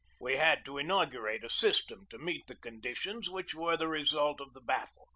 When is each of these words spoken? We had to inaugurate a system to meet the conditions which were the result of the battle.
We 0.19 0.37
had 0.37 0.65
to 0.65 0.79
inaugurate 0.79 1.43
a 1.43 1.49
system 1.51 2.07
to 2.09 2.17
meet 2.17 2.47
the 2.47 2.55
conditions 2.55 3.29
which 3.29 3.53
were 3.53 3.77
the 3.77 3.87
result 3.87 4.41
of 4.41 4.53
the 4.55 4.61
battle. 4.61 5.07